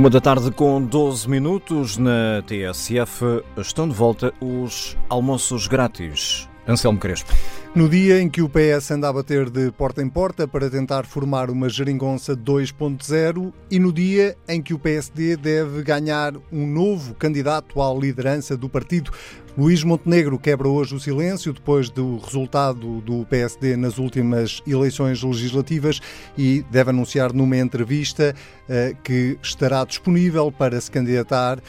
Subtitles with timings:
[0.00, 6.48] Uma da tarde com 12 minutos na TSF estão de volta os almoços grátis.
[6.66, 7.30] Anselmo Crespo.
[7.74, 11.04] No dia em que o PS anda a bater de porta em porta para tentar
[11.04, 17.14] formar uma geringonça 2.0 e no dia em que o PSD deve ganhar um novo
[17.14, 19.12] candidato à liderança do partido.
[19.58, 26.00] Luís Montenegro quebra hoje o silêncio depois do resultado do PSD nas últimas eleições legislativas
[26.38, 28.34] e deve anunciar numa entrevista
[28.68, 31.60] uh, que estará disponível para se candidatar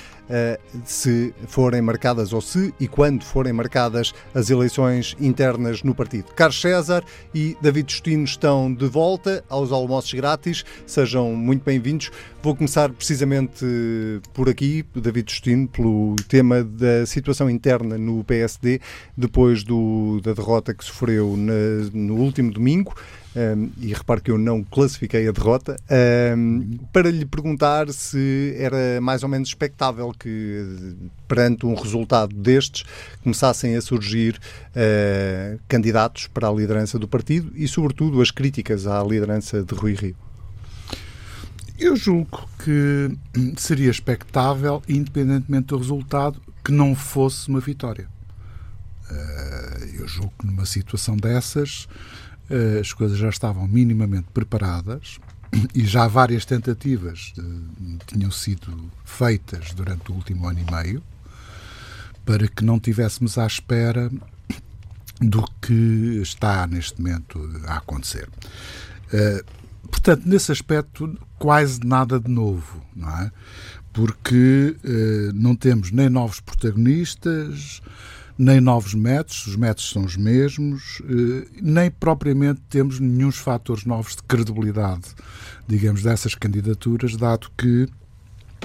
[0.86, 6.34] se forem marcadas ou se e quando forem marcadas as eleições internas no partido.
[6.34, 7.04] Carlos César
[7.34, 10.64] e David Justino estão de volta aos almoços grátis.
[10.86, 12.12] Sejam muito bem-vindos.
[12.42, 13.66] Vou começar precisamente
[14.34, 18.80] por aqui, David Justino, pelo tema da situação interna no PSD,
[19.16, 21.54] depois do, da derrota que sofreu na,
[21.94, 22.96] no último domingo.
[23.34, 25.80] Um, e repare que eu não classifiquei a derrota,
[26.38, 30.98] um, para lhe perguntar se era mais ou menos expectável que,
[31.30, 32.84] perante um resultado destes,
[33.24, 39.02] começassem a surgir uh, candidatos para a liderança do partido e, sobretudo, as críticas à
[39.02, 40.16] liderança de Rui Rio.
[41.80, 43.18] Eu julgo que
[43.58, 48.08] seria expectável, independentemente do resultado, que não fosse uma vitória.
[49.10, 51.88] Eh, eu julgo que numa situação dessas
[52.80, 55.20] as coisas já estavam minimamente preparadas
[55.74, 57.34] e já várias tentativas
[58.08, 61.04] tinham sido feitas durante o último ano e meio
[62.26, 64.12] para que não tivéssemos à espera
[65.20, 68.30] do que está neste momento a acontecer.
[69.14, 73.32] Uh, Portanto, nesse aspecto, quase nada de novo, não é?
[73.92, 77.82] Porque eh, não temos nem novos protagonistas,
[78.38, 84.16] nem novos métodos, os métodos são os mesmos, eh, nem propriamente temos nenhum fatores novos
[84.16, 85.16] de credibilidade,
[85.68, 87.88] digamos, dessas candidaturas, dado que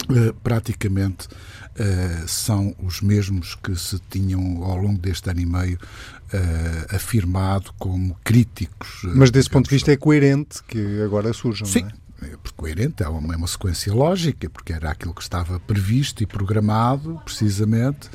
[0.09, 5.79] eh, praticamente uh, são os mesmos que se tinham ao longo deste ano e meio
[5.79, 9.01] uh, afirmado como críticos.
[9.03, 11.81] Mas desse ponto de vista é coerente que agora surjam, Sim.
[11.81, 12.33] não é?
[12.33, 16.23] é porque coerente é uma, é uma sequência lógica, porque era aquilo que estava previsto
[16.23, 18.09] e programado, precisamente,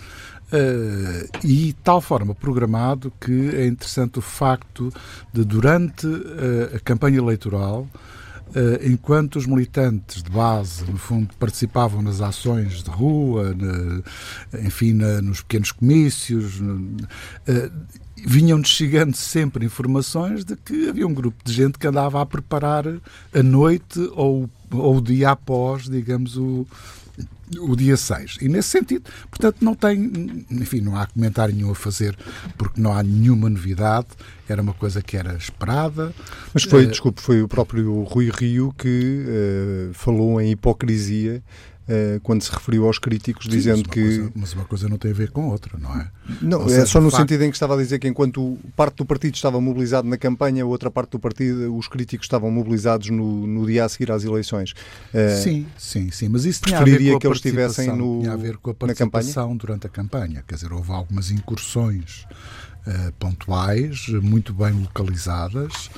[0.51, 4.91] Uh, e tal forma programado que é interessante o facto
[5.31, 7.87] de, durante uh, a campanha eleitoral,
[8.53, 13.55] eh, enquanto os militantes de base, no fundo, participavam nas ações de rua,
[14.61, 16.59] enfim, nos pequenos comícios,
[17.47, 17.71] eh,
[18.25, 22.85] vinham-nos chegando sempre informações de que havia um grupo de gente que andava a preparar
[22.87, 26.67] a noite ou, ou o dia após, digamos, o,
[27.59, 28.37] o dia 6.
[28.41, 32.17] E nesse sentido, portanto, não tem, enfim, não há comentário nenhum a fazer,
[32.57, 34.07] porque não há nenhuma novidade,
[34.47, 36.13] era uma coisa que era esperada.
[36.53, 39.25] Mas foi, uh, desculpe, foi o próprio Rui Rio que
[39.89, 41.41] uh, falou em hipocrisia eh,
[42.23, 44.01] quando se referiu aos críticos, Sim, dizendo mas que.
[44.01, 46.07] Coisa, mas uma coisa não tem a ver com outra, não é?
[46.41, 47.21] Não, seja, é só no facto...
[47.21, 50.65] sentido em que estava a dizer que enquanto parte do partido estava mobilizado na campanha,
[50.65, 54.71] outra parte do partido, os críticos estavam mobilizados no, no dia a seguir às eleições.
[55.13, 56.29] Uh, sim, sim, sim.
[56.29, 59.89] Mas isso preferiria que eles estivessem no, tinha a ver com a participação durante a
[59.89, 60.43] campanha.
[60.47, 62.25] Quer dizer, houve algumas incursões
[62.87, 65.89] uh, pontuais, muito bem localizadas.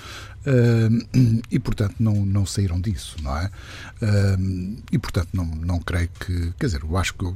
[1.49, 3.49] E, portanto, não, não saíram disso, não é?
[4.91, 6.53] E, portanto, não, não creio que.
[6.59, 7.35] Quer dizer, eu acho que o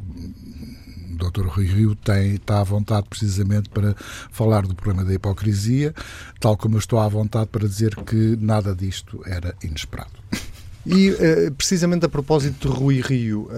[1.18, 1.48] Dr.
[1.48, 3.96] Rui Rio tem, está à vontade precisamente para
[4.32, 5.94] falar do problema da hipocrisia,
[6.40, 10.12] tal como eu estou à vontade para dizer que nada disto era inesperado.
[10.90, 13.50] E, uh, precisamente a propósito de Rui Rio.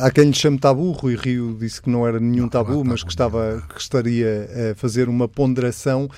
[0.00, 3.02] Há quem lhe chame tabu, Rui Rio disse que não era nenhum não, tabu, mas
[3.02, 6.08] que, estava, que estaria a fazer uma ponderação.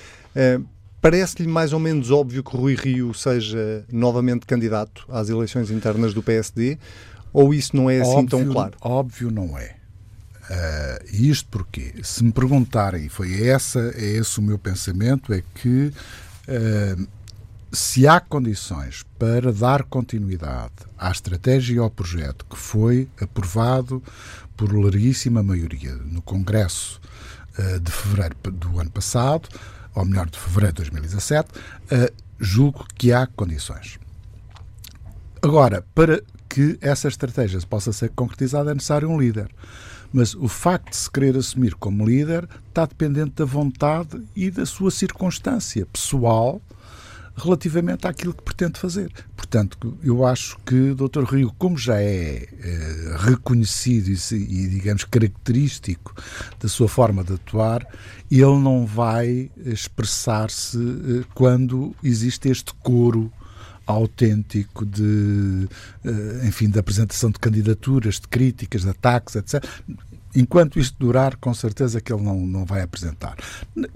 [1.01, 6.21] Parece-lhe mais ou menos óbvio que Rui Rio seja novamente candidato às eleições internas do
[6.21, 6.77] PSD?
[7.31, 8.77] Ou isso não é assim óbvio, tão claro?
[8.81, 9.75] Óbvio não é.
[10.49, 15.93] Uh, isto porque, se me perguntarem, foi essa, é esse o meu pensamento, é que
[16.47, 17.07] uh,
[17.71, 24.01] se há condições para dar continuidade à estratégia e ao projeto que foi aprovado
[24.57, 26.99] por larguíssima maioria no Congresso
[27.57, 29.47] uh, de fevereiro do ano passado,
[29.99, 33.99] ou melhor, de fevereiro de 2017, uh, julgo que há condições.
[35.41, 39.49] Agora, para que essa estratégia possa ser concretizada, é necessário um líder.
[40.11, 44.65] Mas o facto de se querer assumir como líder está dependente da vontade e da
[44.65, 46.59] sua circunstância pessoal
[47.39, 49.11] relativamente àquilo que pretende fazer.
[49.35, 51.23] Portanto, eu acho que o Dr.
[51.23, 56.13] Rio, como já é eh, reconhecido e, e, digamos, característico
[56.59, 57.85] da sua forma de atuar,
[58.29, 63.31] ele não vai expressar-se eh, quando existe este coro
[63.87, 65.67] autêntico de,
[66.05, 69.65] uh, enfim, de apresentação de candidaturas, de críticas, de ataques, etc
[70.35, 73.35] enquanto isto durar, com certeza que ele não, não vai apresentar.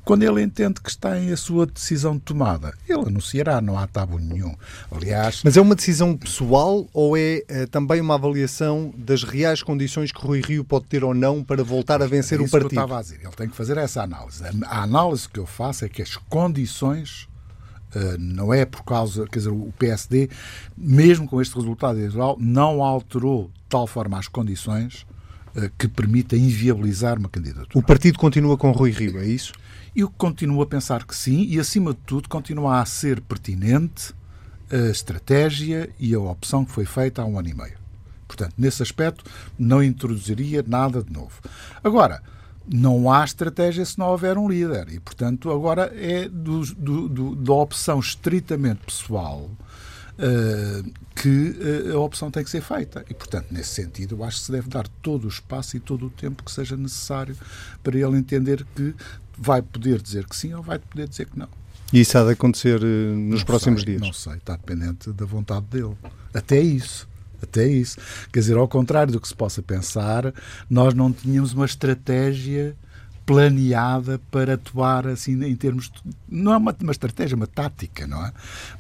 [0.04, 4.20] Quando ele entende que está em a sua decisão tomada, ele anunciará, não há tabu
[4.20, 4.56] nenhum.
[4.92, 5.42] Aliás.
[5.44, 10.26] Mas é uma decisão pessoal ou é, é também uma avaliação das reais condições que
[10.26, 12.70] Rui Rio pode ter ou não para voltar a vencer é o partido?
[12.70, 13.20] Que eu estava a dizer.
[13.22, 14.44] Ele tem que fazer essa análise.
[14.66, 17.28] A análise que eu faço é que as condições
[17.96, 20.28] Uh, não é por causa, quer dizer, o PSD,
[20.76, 25.06] mesmo com este resultado eleitoral, não alterou de tal forma as condições
[25.78, 27.70] que permita inviabilizar uma candidatura.
[27.74, 29.54] O partido continua com Rui Rio, é isso?
[29.96, 34.14] Eu continuo a pensar que sim e, acima de tudo, continua a ser pertinente
[34.72, 37.78] a estratégia e a opção que foi feita há um ano e meio.
[38.28, 39.24] Portanto, nesse aspecto,
[39.58, 41.40] não introduziria nada de novo.
[41.84, 42.24] Agora,
[42.68, 44.92] não há estratégia se não houver um líder.
[44.92, 49.52] E, portanto, agora é do, do, do, da opção estritamente pessoal
[51.16, 53.06] que uh, a opção tem que ser feita.
[53.10, 56.08] E, portanto, nesse sentido, eu acho que se deve dar todo o espaço e todo
[56.08, 57.36] o tempo que seja necessário
[57.84, 58.94] para ele entender que
[59.38, 61.50] vai poder dizer que sim ou vai poder dizer que não.
[61.92, 64.02] E isso há de acontecer uh, nos não próximos sei, dias?
[64.02, 65.96] Não sei, está dependente da vontade dele.
[66.34, 67.08] Até isso.
[67.42, 67.98] Até isso.
[68.32, 70.34] Quer dizer, ao contrário do que se possa pensar,
[70.70, 72.76] nós não tínhamos uma estratégia
[73.26, 78.26] planeada para atuar assim em termos de, não é uma, uma estratégia, uma tática, não
[78.26, 78.32] é?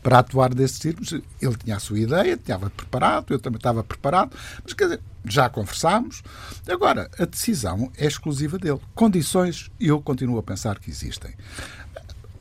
[0.02, 4.36] Para atuar desses termos, ele tinha a sua ideia, estava preparado, eu também estava preparado,
[4.64, 6.22] mas quer dizer, já conversámos.
[6.68, 8.80] Agora, a decisão é exclusiva dele.
[8.94, 11.34] Condições, eu continuo a pensar que existem.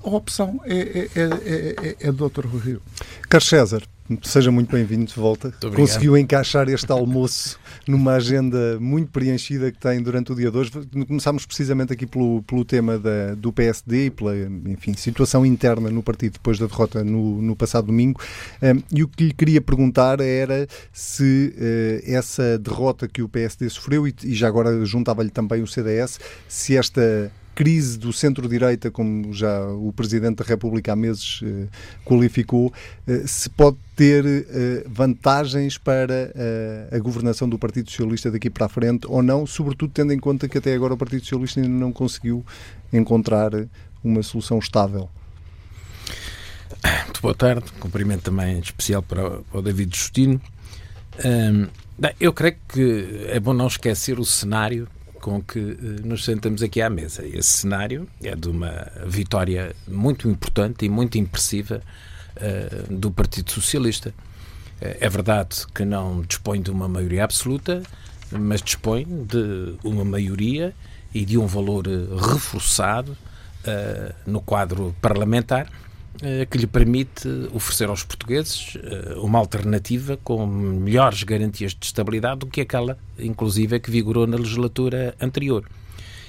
[0.04, 2.46] A opção é, é, é, é, é do Dr.
[2.46, 2.82] Rui Rio.
[3.28, 3.82] Carlos César,
[4.22, 5.52] seja muito bem-vindo de volta.
[5.74, 10.70] Conseguiu encaixar este almoço numa agenda muito preenchida que tem durante o dia de hoje.
[11.06, 16.02] Começámos precisamente aqui pelo, pelo tema da, do PSD e pela enfim, situação interna no
[16.02, 18.20] partido depois da derrota no, no passado domingo.
[18.62, 23.68] Um, e o que lhe queria perguntar era se uh, essa derrota que o PSD
[23.70, 26.18] sofreu, e, e já agora juntava-lhe também o CDS,
[26.48, 31.66] se esta crise do centro-direita, como já o Presidente da República há meses eh,
[32.04, 32.72] qualificou,
[33.06, 36.32] eh, se pode ter eh, vantagens para
[36.90, 40.48] a governação do Partido Socialista daqui para a frente ou não, sobretudo tendo em conta
[40.48, 42.44] que até agora o Partido Socialista ainda não conseguiu
[42.92, 43.50] encontrar
[44.02, 45.08] uma solução estável.
[47.04, 50.40] Muito boa tarde, cumprimento também especial para o David Justino.
[52.18, 54.88] eu creio que é bom não esquecer o cenário
[55.22, 57.24] com que eh, nos sentamos aqui à mesa.
[57.24, 61.80] Esse cenário é de uma vitória muito importante e muito impressiva
[62.36, 64.10] uh, do Partido Socialista.
[64.10, 67.82] Uh, é verdade que não dispõe de uma maioria absoluta,
[68.32, 70.74] mas dispõe de uma maioria
[71.14, 73.16] e de um valor reforçado
[74.26, 75.91] no quadro parlamentar eh,
[76.50, 82.46] que lhe permite oferecer aos portugueses eh, uma alternativa com melhores garantias de estabilidade do
[82.46, 85.64] que aquela, inclusive, que vigorou na legislatura anterior.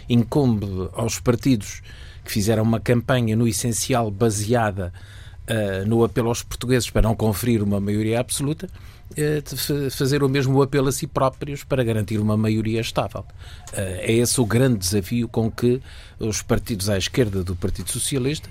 [0.09, 1.81] Incumbe aos partidos
[2.23, 4.93] que fizeram uma campanha, no essencial, baseada
[5.49, 8.67] uh, no apelo aos portugueses para não conferir uma maioria absoluta,
[9.11, 13.25] uh, fazer o mesmo apelo a si próprios para garantir uma maioria estável.
[13.73, 15.81] Uh, é esse o grande desafio com que
[16.19, 18.49] os partidos à esquerda do Partido Socialista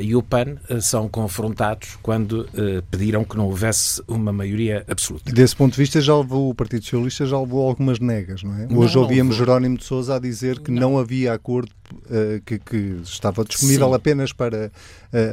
[0.00, 2.48] e o PAN são confrontados quando
[2.90, 5.32] pediram que não houvesse uma maioria absoluta.
[5.32, 8.66] Desse ponto de vista, já levou, o Partido Socialista já levou algumas negas, não é?
[8.66, 11.70] Não, Hoje ouvíamos Jerónimo de Sousa a dizer que não, não havia acordo
[12.44, 13.94] que, que, estava disponível Sim.
[13.94, 14.70] apenas para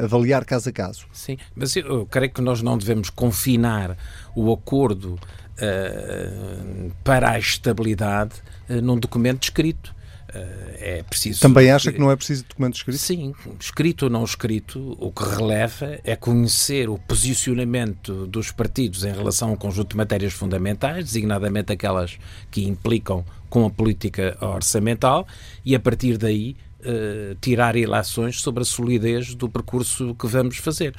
[0.04, 1.06] avaliar caso a caso.
[1.12, 3.98] Sim, mas eu creio que nós não devemos confinar
[4.36, 5.20] o acordo
[5.60, 8.36] uh, para a estabilidade
[8.70, 9.94] uh, num documento escrito.
[10.30, 11.42] Uh, é preciso.
[11.42, 13.00] Também acha que não é preciso documento escrito?
[13.00, 19.12] Sim, escrito ou não escrito, o que releva é conhecer o posicionamento dos partidos em
[19.12, 22.20] relação a um conjunto de matérias fundamentais, designadamente aquelas
[22.52, 25.28] que implicam com a política orçamental,
[25.66, 30.94] e a partir daí uh, tirar ilações sobre a solidez do percurso que vamos fazer.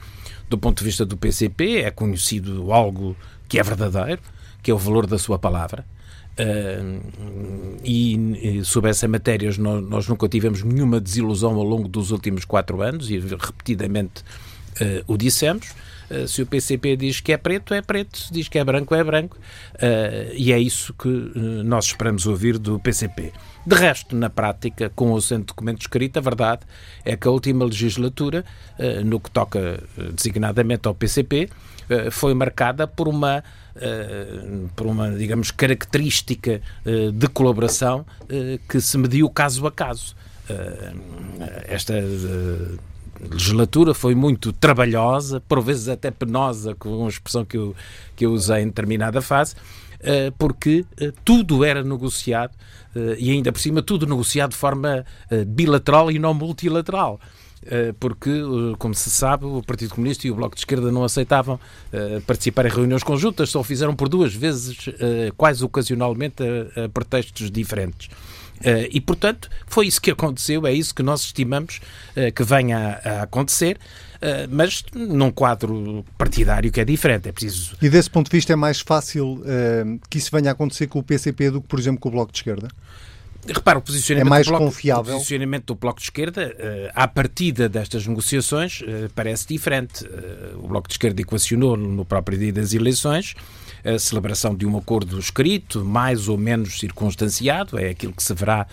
[0.49, 3.17] Do ponto de vista do PCP, é conhecido algo
[3.49, 4.21] que é verdadeiro,
[4.61, 5.87] que é o valor da sua palavra.
[6.41, 12.45] Uh, e, sobre essa matéria nós, nós, nunca tivemos nenhuma desilusão ao longo dos últimos
[12.45, 14.23] quatro anos e repetidamente
[14.81, 15.71] uh, o dissemos.
[16.11, 18.19] Uh, se o PCP diz que é preto, é preto.
[18.19, 19.37] Se diz que é branco, é branco.
[20.35, 21.09] e é isso que
[21.65, 23.33] nós esperamos ouvir do PCP.
[23.67, 26.63] De resto, na prática, com o centro documento escrito, a verdade
[27.05, 28.45] é que a última legislatura,
[29.05, 29.83] no que toca
[30.15, 31.51] designadamente ao PCP,
[32.11, 33.45] foi marcada por uma
[34.77, 40.15] por uma, digamos, característica uh, de colaboração uh, que se mediu caso a caso.
[41.67, 41.95] esta
[43.31, 47.75] legislatura foi muito trabalhosa, por vezes até penosa, com uma expressão que eu,
[48.17, 49.55] que eu usei em determinada fase,
[50.39, 50.85] porque
[51.25, 52.53] tudo era negociado
[53.19, 55.05] e ainda por cima tudo negociado de forma
[55.47, 57.21] bilateral e não multilateral
[57.99, 58.31] porque,
[58.79, 61.61] como se sabe, o Partido Comunista e o Bloco de Esquerda não aceitavam
[62.26, 64.88] participar em reuniões conjuntas, só o fizeram por duas vezes,
[65.37, 66.43] quase ocasionalmente,
[66.76, 68.09] a pretextos diferentes.
[68.61, 71.81] Uh, e, portanto, foi isso que aconteceu, é isso que nós estimamos
[72.14, 73.79] uh, que venha a, a acontecer,
[74.17, 77.29] uh, mas num quadro partidário que é diferente.
[77.29, 77.75] É preciso.
[77.81, 79.43] E desse ponto de vista, é mais fácil
[80.11, 82.33] que isso venha a acontecer com o PCP do que, por exemplo, com o Bloco
[82.33, 82.69] de Esquerda?
[83.47, 85.15] Repara, o posicionamento, é mais do bloco, confiável.
[85.15, 90.05] Posicionamento do Bloco de Esquerda, uh, à partida destas negociações, uh, parece diferente.
[90.05, 93.35] Uh, o Bloco de Esquerda equacionou no próprio dia das eleições
[93.83, 98.67] a celebração de um acordo escrito, mais ou menos circunstanciado, é aquilo que se verá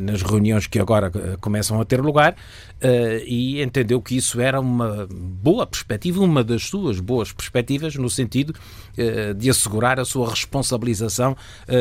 [0.00, 1.10] nas reuniões que agora
[1.40, 2.36] começam a ter lugar,
[2.82, 8.10] uh, e entendeu que isso era uma boa perspectiva, uma das suas boas perspectivas, no
[8.10, 8.54] sentido
[9.38, 11.34] de assegurar a sua responsabilização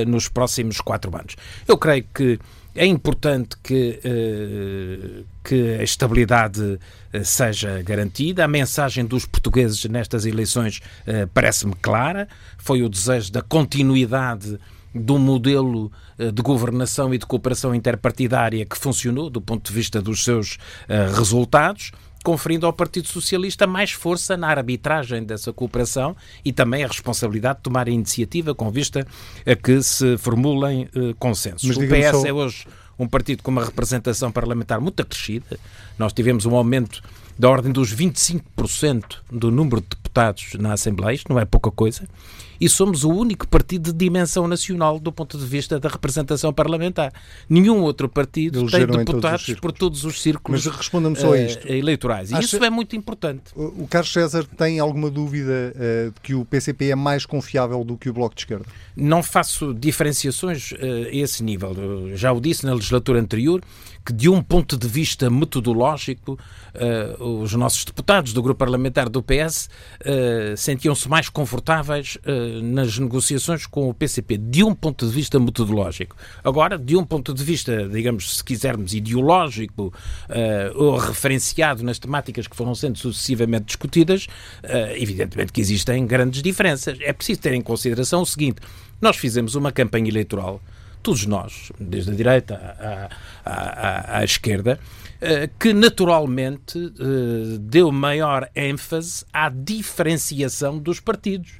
[0.08, 1.36] nos próximos quatro anos.
[1.68, 2.40] Eu creio que
[2.76, 8.46] é importante que, uh, que a estabilidade uh, seja garantida.
[8.46, 12.28] A mensagem dos portugueses nestas eleições uh, parece-me clara.
[12.58, 14.60] Foi o desejo da continuidade
[14.94, 20.24] do modelo de governação e de cooperação interpartidária que funcionou do ponto de vista dos
[20.24, 20.58] seus
[21.16, 21.92] resultados
[22.24, 27.64] conferindo ao Partido Socialista mais força na arbitragem dessa cooperação e também a responsabilidade de
[27.64, 29.06] tomar a iniciativa com vista
[29.46, 31.68] a que se formulem uh, consensos.
[31.68, 32.28] Mas, o PS só...
[32.28, 32.66] é hoje
[32.98, 35.58] um partido com uma representação parlamentar muito acrescida.
[35.98, 37.02] Nós tivemos um aumento
[37.38, 42.06] da ordem dos 25% do número de deputados na Assembleia, isto não é pouca coisa,
[42.60, 47.14] e somos o único partido de dimensão nacional do ponto de vista da representação parlamentar.
[47.50, 51.68] Nenhum outro partido tem deputados todos por todos os círculos Mas responda-me só eh, isto.
[51.68, 52.32] eleitorais.
[52.32, 52.46] E Acha...
[52.46, 53.44] isso é muito importante.
[53.56, 57.98] O Carlos César tem alguma dúvida uh, de que o PCP é mais confiável do
[57.98, 58.66] que o Bloco de Esquerda?
[58.96, 60.76] Não faço diferenciações uh,
[61.08, 61.74] a esse nível.
[61.74, 63.62] Eu já o disse na legislatura anterior,
[64.06, 66.38] que de um ponto de vista metodológico,
[67.20, 69.70] uh, os nossos deputados do grupo parlamentar do PS
[70.58, 72.18] sentiam-se mais confortáveis
[72.62, 76.16] nas negociações com o PCP de um ponto de vista metodológico.
[76.44, 79.94] Agora, de um ponto de vista, digamos, se quisermos, ideológico uh,
[80.76, 84.26] ou referenciado nas temáticas que foram sendo sucessivamente discutidas,
[84.64, 86.98] uh, evidentemente que existem grandes diferenças.
[87.02, 88.62] É preciso ter em consideração o seguinte:
[89.02, 90.62] nós fizemos uma campanha eleitoral
[91.02, 93.10] todos nós, desde a direita à,
[93.46, 94.78] à, à, à esquerda,
[95.22, 96.78] eh, que naturalmente
[97.60, 101.54] deu maior ênfase à diferenciação dos partidos.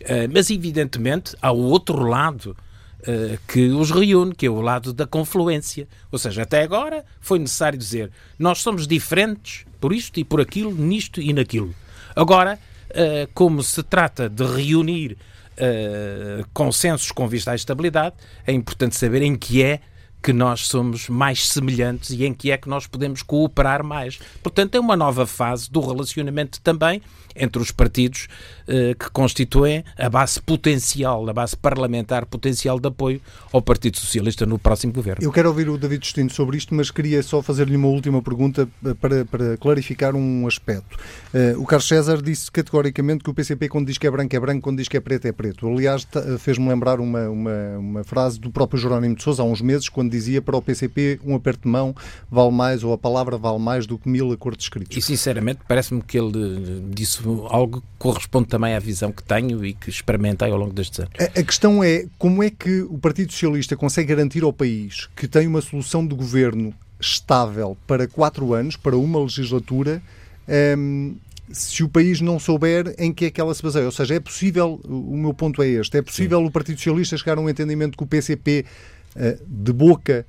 [0.00, 2.56] Eh, mas, evidentemente, há o outro lado
[3.00, 5.86] uh, que os reúne, que é o lado da confluência.
[6.10, 10.72] Ou seja, até agora foi necessário dizer nós somos diferentes por isto e por aquilo,
[10.72, 11.74] nisto e naquilo.
[12.16, 12.58] Agora,
[12.90, 15.16] uh, como se trata de reunir
[16.52, 19.78] consensos com vista à estabilidade, é importante saber em que é
[20.24, 24.18] que nós somos mais semelhantes e em que é que nós podemos cooperar mais.
[24.42, 27.02] Portanto, é uma nova fase do relacionamento também
[27.36, 28.28] entre os partidos
[28.66, 33.20] eh, que constituem a base potencial, a base parlamentar potencial de apoio
[33.52, 35.24] ao Partido Socialista no próximo governo.
[35.24, 38.68] Eu quero ouvir o David Justino sobre isto, mas queria só fazer-lhe uma última pergunta
[38.84, 40.96] eh, para, para clarificar um aspecto.
[41.32, 44.40] Uh, o Carlos César disse categoricamente que o PCP, quando diz que é branco, é
[44.40, 45.66] branco, quando diz que é preto, é preto.
[45.66, 46.06] Aliás,
[46.38, 50.13] fez-me lembrar uma, uma, uma, frase do próprio Jerónimo de Sousa há uns meses, quando
[50.14, 51.94] dizia para o PCP um aperto de mão
[52.30, 54.96] vale mais, ou a palavra vale mais do que mil acordos escritos.
[54.96, 59.74] E sinceramente, parece-me que ele disse algo que corresponde também à visão que tenho e
[59.74, 61.12] que experimentei ao longo destes anos.
[61.18, 65.26] A, a questão é como é que o Partido Socialista consegue garantir ao país que
[65.26, 70.02] tem uma solução de governo estável para quatro anos, para uma legislatura,
[70.78, 71.16] um,
[71.52, 73.84] se o país não souber em que é que ela se baseia.
[73.84, 76.46] Ou seja, é possível, o meu ponto é este, é possível Sim.
[76.46, 78.64] o Partido Socialista chegar a um entendimento com o PCP
[79.46, 80.26] de boca,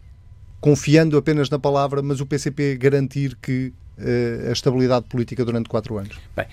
[0.59, 5.97] confiando apenas na palavra, mas o PCP garantir que uh, a estabilidade política durante quatro
[5.97, 6.17] anos.
[6.35, 6.47] Bem,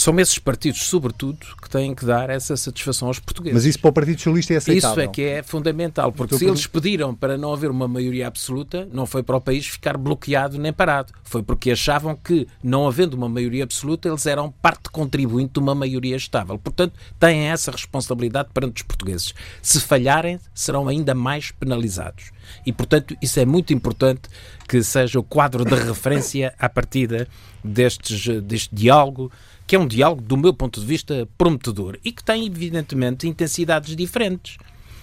[0.00, 3.54] são esses partidos, sobretudo, que têm que dar essa satisfação aos portugueses.
[3.54, 4.90] Mas isso para o Partido Socialista é aceitável?
[4.90, 8.28] Isso é que é fundamental, porque então, se eles pediram para não haver uma maioria
[8.28, 11.12] absoluta, não foi para o país ficar bloqueado nem parado.
[11.24, 15.74] Foi porque achavam que, não havendo uma maioria absoluta, eles eram parte contribuinte de uma
[15.74, 16.56] maioria estável.
[16.58, 19.34] Portanto, têm essa responsabilidade perante os portugueses.
[19.60, 22.30] Se falharem, serão ainda mais penalizados.
[22.64, 24.22] E, portanto, isso é muito importante
[24.68, 27.26] que seja o quadro de referência à partida
[27.64, 29.32] destes, deste diálogo
[29.68, 33.94] que é um diálogo, do meu ponto de vista, prometedor e que tem, evidentemente, intensidades
[33.94, 34.56] diferentes.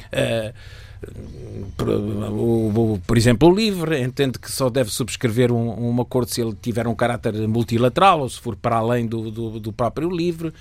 [0.07, 0.51] Uh,
[1.77, 1.87] por,
[3.05, 6.87] por exemplo, o LIVRE entende que só deve subscrever um, um, acordo se ele tiver
[6.87, 10.47] um caráter multilateral ou se for para além do, do, do próprio LIVRE.
[10.47, 10.53] Uh,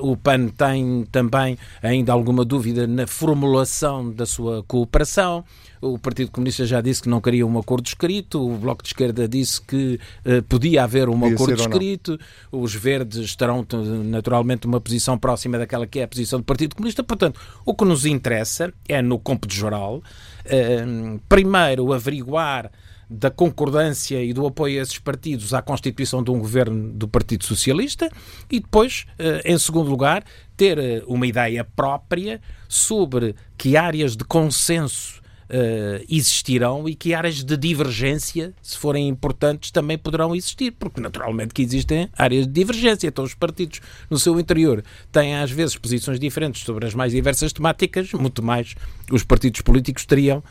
[0.00, 5.44] o PAN tem também ainda alguma dúvida na formulação da sua cooperação.
[5.80, 9.26] O Partido Comunista já disse que não queria um acordo escrito, o Bloco de Esquerda
[9.26, 12.20] disse que uh, podia haver um podia acordo escrito,
[12.52, 13.66] os Verdes terão
[14.04, 17.02] naturalmente uma posição próxima daquela que é a posição do Partido Comunista.
[17.02, 22.70] Portanto, o que nos interessa é, no campo de geral, uh, primeiro averiguar
[23.10, 27.44] da concordância e do apoio a esses partidos à constituição de um governo do Partido
[27.44, 28.08] Socialista
[28.48, 30.22] e depois, eh, em segundo lugar,
[30.56, 35.20] ter uma ideia própria sobre que áreas de consenso
[35.50, 41.52] uh, existirão e que áreas de divergência, se forem importantes, também poderão existir, porque naturalmente
[41.52, 43.08] que existem áreas de divergência.
[43.08, 47.52] Então os partidos no seu interior têm às vezes posições diferentes sobre as mais diversas
[47.52, 48.74] temáticas, muito mais
[49.10, 50.42] os partidos políticos teriam uh,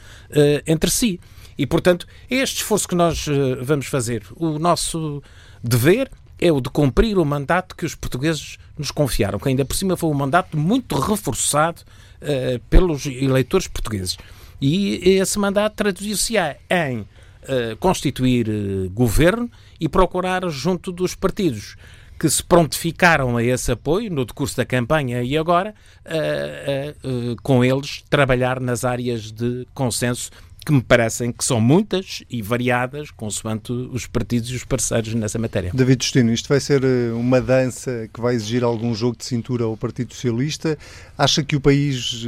[0.67, 1.19] entre si.
[1.57, 4.23] E, portanto, é este esforço que nós uh, vamos fazer.
[4.37, 5.21] O nosso
[5.61, 9.75] dever é o de cumprir o mandato que os portugueses nos confiaram, que ainda por
[9.75, 14.17] cima foi um mandato muito reforçado uh, pelos eleitores portugueses.
[14.61, 19.49] E esse mandato traduziu-se-á em uh, constituir uh, governo
[19.79, 21.75] e procurar, junto dos partidos
[22.19, 25.73] que se prontificaram a esse apoio no decurso da campanha e agora,
[26.05, 30.29] uh, com eles, trabalhar nas áreas de consenso
[30.65, 35.39] que me parecem que são muitas e variadas, consoante os partidos e os parceiros nessa
[35.39, 35.71] matéria.
[35.73, 39.77] David Justino, isto vai ser uma dança que vai exigir algum jogo de cintura ao
[39.77, 40.77] Partido Socialista.
[41.17, 42.27] Acha que o país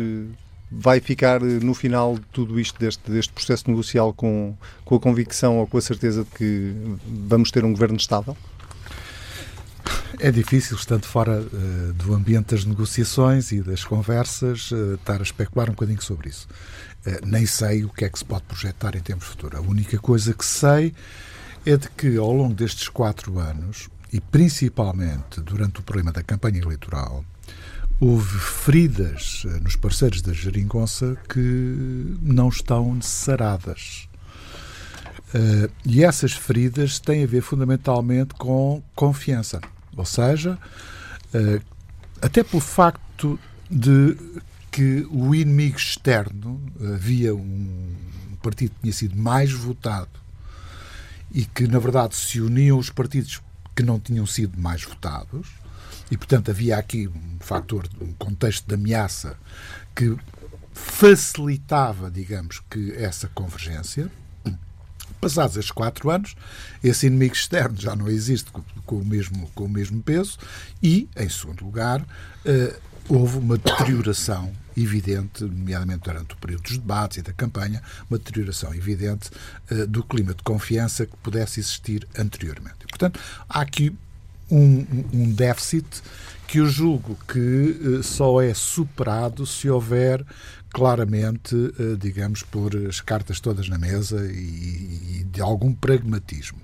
[0.71, 4.99] vai ficar eh, no final de tudo isto, deste, deste processo negocial, com, com a
[4.99, 6.73] convicção ou com a certeza de que
[7.27, 8.37] vamos ter um governo estável?
[10.19, 15.23] É difícil, estando fora uh, do ambiente das negociações e das conversas, uh, estar a
[15.23, 16.47] especular um bocadinho sobre isso.
[17.05, 19.59] Uh, nem sei o que é que se pode projetar em termos futuros.
[19.59, 20.93] A única coisa que sei
[21.65, 26.59] é de que, ao longo destes quatro anos, e principalmente durante o problema da campanha
[26.59, 27.25] eleitoral,
[28.01, 34.09] houve feridas eh, nos parceiros da Jeringonça que não estão saradas.
[35.33, 39.61] Uh, e essas feridas têm a ver fundamentalmente com confiança.
[39.95, 40.57] Ou seja,
[41.33, 41.61] uh,
[42.21, 44.17] até pelo facto de
[44.71, 46.59] que o inimigo externo
[46.93, 47.95] havia um
[48.41, 50.09] partido que tinha sido mais votado
[51.31, 53.41] e que, na verdade, se uniam os partidos
[53.75, 55.47] que não tinham sido mais votados,
[56.11, 59.37] e, portanto, havia aqui um fator, um contexto de ameaça
[59.95, 60.15] que
[60.73, 64.11] facilitava, digamos, que essa convergência.
[65.19, 66.35] Passados estes quatro anos,
[66.83, 70.37] esse inimigo externo já não existe com, o, mesmo, com o mesmo peso
[70.81, 77.17] e, em segundo lugar, uh, houve uma deterioração evidente, nomeadamente durante o período dos debates
[77.17, 79.29] e da campanha, uma deterioração evidente
[79.69, 82.87] uh, do clima de confiança que pudesse existir anteriormente.
[82.89, 83.95] Portanto, há aqui
[84.51, 85.87] um, um déficit
[86.47, 90.25] que eu julgo que uh, só é superado se houver
[90.69, 96.59] claramente, uh, digamos, pôr as cartas todas na mesa e, e, de algum pragmatismo.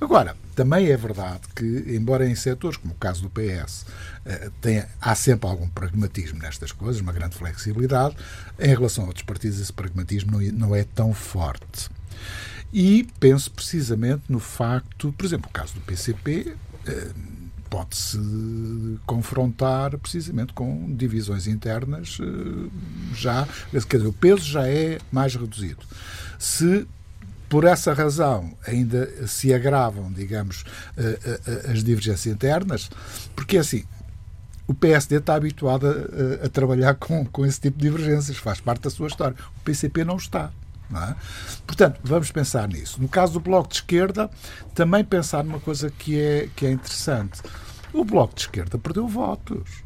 [0.00, 3.86] Agora, também é verdade que, embora em setores como o caso do PS,
[4.24, 8.16] eh, tenha, há sempre algum pragmatismo nestas coisas, uma grande flexibilidade,
[8.58, 11.88] em relação a outros partidos esse pragmatismo não, é tão forte.
[12.72, 16.56] E penso precisamente no facto, por exemplo, o caso do PCP, eh,
[17.74, 18.18] pode-se
[19.04, 22.70] confrontar precisamente com divisões internas eh,
[23.12, 23.48] já,
[23.88, 25.84] quer dizer, o peso já é mais reduzido.
[26.38, 26.86] Se
[27.48, 30.64] por essa razão ainda se agravam, digamos,
[30.96, 32.88] eh, as divergências internas,
[33.34, 33.82] porque assim,
[34.68, 38.82] o PSD está habituado a, a, trabalhar com, com esse tipo de divergências, faz parte
[38.82, 39.36] da sua história.
[39.56, 40.52] O PCP não está.
[40.92, 41.14] É?
[41.66, 43.00] Portanto, vamos pensar nisso.
[43.00, 44.30] No caso do Bloco de Esquerda,
[44.74, 47.40] também pensar numa coisa que é, que é interessante.
[47.92, 49.84] O Bloco de Esquerda perdeu votos.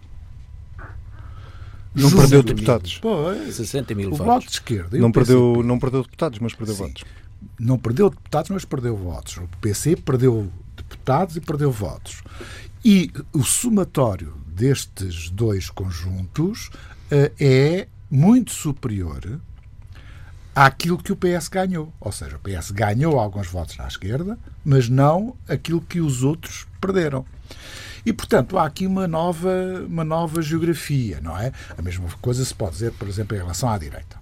[1.94, 2.98] Não perdeu deputados.
[3.00, 3.54] Pois.
[3.54, 4.26] 60 mil o votos.
[4.26, 4.98] Bloco de Esquerda.
[4.98, 6.82] Não perdeu, não perdeu deputados, mas perdeu Sim.
[6.84, 7.04] votos.
[7.58, 9.36] Não perdeu deputados, mas perdeu votos.
[9.36, 12.22] O PC perdeu deputados e perdeu votos.
[12.84, 16.68] E o somatório destes dois conjuntos
[17.12, 19.40] uh, é muito superior
[20.66, 21.92] àquilo que o PS ganhou.
[22.00, 26.66] Ou seja, o PS ganhou alguns votos à esquerda, mas não aquilo que os outros
[26.80, 27.24] perderam.
[28.04, 29.50] E, portanto, há aqui uma nova,
[29.86, 31.52] uma nova geografia, não é?
[31.76, 34.16] A mesma coisa se pode dizer, por exemplo, em relação à direita.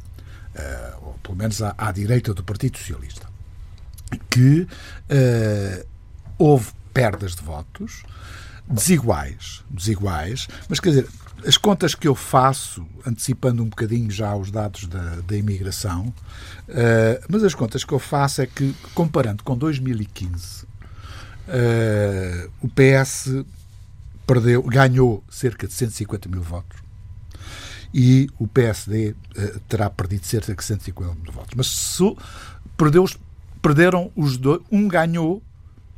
[0.55, 3.27] Uh, ou pelo menos à, à, direita do Partido Socialista.
[4.31, 5.87] Que uh,
[6.39, 8.03] houve perdas de votos,
[8.69, 11.09] desiguais, desiguais, mas quer dizer,
[11.45, 16.07] as contas que eu faço, antecipando um bocadinho já os dados da, da imigração,
[16.69, 20.67] uh, mas as contas que eu faço é que, comparando com 2015, uh,
[21.49, 23.45] eh, o PS
[24.27, 26.79] perdeu, ganhou cerca de 150 mil votos
[27.95, 31.55] e o PSD uh, eh, terá perdido cerca de 150 mil votos.
[31.55, 32.17] Mas se,
[32.77, 33.05] perdeu,
[33.61, 35.43] perderam os dois, um ganhou,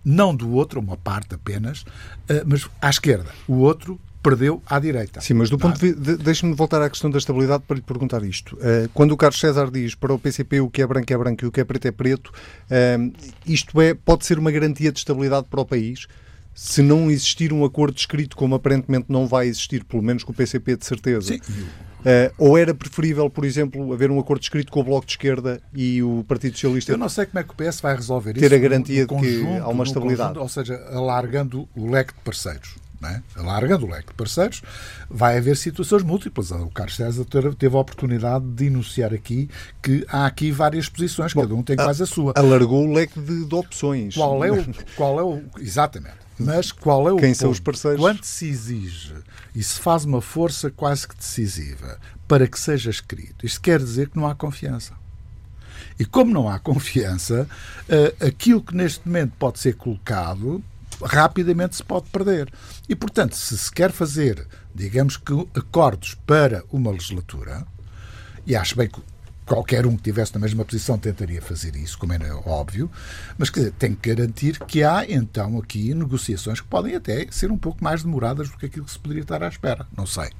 [0.05, 1.85] não do outro, uma parte apenas,
[2.47, 3.31] mas à esquerda.
[3.47, 5.21] O outro perdeu à direita.
[5.21, 6.17] Sim, mas do ponto de vista.
[6.19, 8.57] Deixe-me voltar à questão da estabilidade para lhe perguntar isto.
[8.57, 11.45] Uh, quando o Carlos César diz para o PCP o que é branco é branco
[11.45, 13.13] e o que é preto é preto, uh,
[13.47, 16.07] isto é, pode ser uma garantia de estabilidade para o país?
[16.55, 20.35] Se não existir um acordo escrito, como aparentemente não vai existir, pelo menos com o
[20.35, 21.35] PCP de certeza.
[21.35, 21.39] Sim.
[21.39, 25.61] Uh, ou era preferível, por exemplo, haver um acordo escrito com o Bloco de Esquerda
[25.73, 26.93] e o Partido Socialista?
[26.93, 28.49] Eu não sei como é que o PS vai resolver ter isso.
[28.49, 30.35] Ter a garantia no, no de que há uma estabilidade.
[30.35, 33.23] Conjunto, ou seja, alargando o leque de parceiros é?
[33.37, 34.63] alargando o leque de parceiros,
[35.09, 36.51] vai haver situações múltiplas.
[36.51, 39.49] O Carlos César teve a oportunidade de enunciar aqui
[39.83, 42.33] que há aqui várias posições, Bom, cada um tem quase a sua.
[42.37, 44.15] Alargou o leque de, de opções.
[44.15, 44.65] Qual é o.
[44.97, 46.29] Qual é o exatamente.
[46.39, 47.39] Mas qual é o Quem ponto?
[47.39, 48.01] são os parceiros?
[48.01, 49.15] Quando se exige
[49.55, 54.09] e se faz uma força quase que decisiva para que seja escrito, isto quer dizer
[54.09, 54.95] que não há confiança.
[55.99, 57.49] E como não há confiança,
[57.89, 60.63] eh, aquilo que neste momento pode ser colocado
[61.03, 62.53] rapidamente se pode perder.
[62.89, 67.67] E, portanto, se se quer fazer, digamos que, acordos para uma legislatura,
[68.47, 69.01] e acho bem que
[69.49, 72.91] qualquer um que estivesse na mesma posição tentaria fazer isso, como era óbvio,
[73.39, 77.51] mas quer dizer, tem que garantir que há então aqui negociações que podem até ser
[77.51, 79.87] um pouco mais demoradas do que aquilo que se poderia estar à espera.
[79.97, 80.31] Não sei.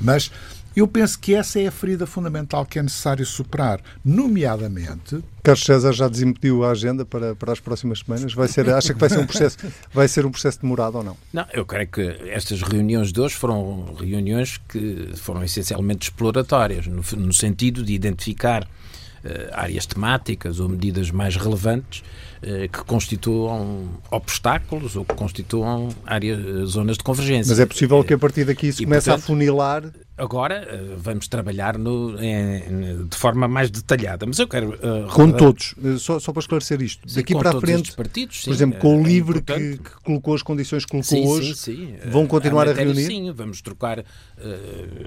[0.00, 0.32] Mas
[0.74, 5.22] eu penso que essa é a ferida fundamental que é necessário superar, nomeadamente.
[5.42, 8.32] Carlos César já desimpediu a agenda para, para as próximas semanas.
[8.34, 9.58] Vai ser, acha que vai ser um processo,
[9.92, 11.16] vai ser um processo demorado ou não?
[11.32, 17.02] Não, eu creio que estas reuniões de hoje foram reuniões que foram essencialmente exploratórias, no,
[17.16, 22.02] no sentido de identificar uh, áreas temáticas ou medidas mais relevantes
[22.42, 27.50] uh, que constituam obstáculos ou que constituam áreas, zonas de convergência.
[27.50, 29.84] Mas é possível que a partir daqui se comece a funilar
[30.20, 34.74] Agora uh, vamos trabalhar no, em, de forma mais detalhada, mas eu quero.
[34.74, 38.42] Uh, com todos, uh, só, só para esclarecer isto, sim, daqui para a frente, partidos,
[38.42, 41.54] por exemplo, com o é LIVRE que, que, colocou as condições que colocou sim, hoje,
[41.56, 43.06] sim, vão continuar a, matéria, a, reunir?
[43.06, 44.04] Sim, vamos trocar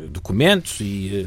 [0.10, 1.26] documentos e,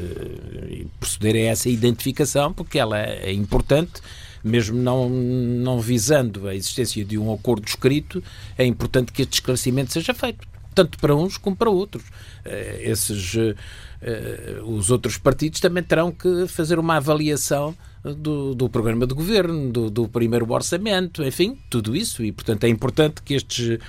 [0.69, 4.01] e proceder a essa identificação, porque ela é, é importante
[4.43, 8.23] mesmo não, não visando a existência de um acordo escrito,
[8.57, 12.03] é importante que este esclarecimento seja feito tanto para uns como para outros.
[12.45, 13.55] Eh, esses, eh,
[13.99, 19.71] eh, os outros partidos também terão que fazer uma avaliação do, do programa de governo,
[19.71, 22.23] do, do, primeiro orçamento, enfim, tudo isso.
[22.23, 23.79] E, portanto, é importante que estes,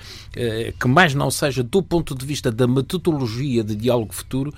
[0.81, 4.53] que mais não seja do ponto de vista da metodologia de diálogo futuro,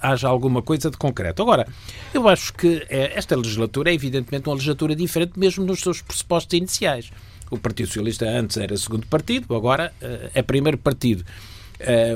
[0.00, 1.42] haja alguma coisa de concreto.
[1.42, 1.64] Agora,
[2.12, 7.12] eu acho que esta legislatura é evidentemente uma legislatura diferente, mesmo nos seus pressupostos iniciais.
[7.52, 9.92] O Partido Socialista antes era segundo partido, agora
[10.34, 11.24] é primeiro partido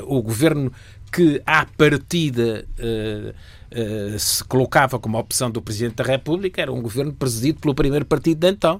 [0.05, 0.71] o governo
[1.11, 3.29] que, à partida, uh,
[4.13, 8.05] uh, se colocava como opção do Presidente da República era um governo presidido pelo primeiro
[8.05, 8.79] partido de então,